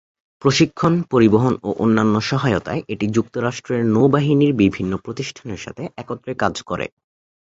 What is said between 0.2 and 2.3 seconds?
প্রশিক্ষণ, পরিবহন ও অন্যান্য